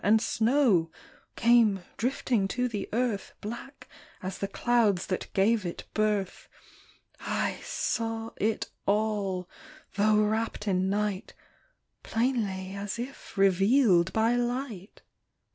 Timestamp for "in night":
10.67-11.35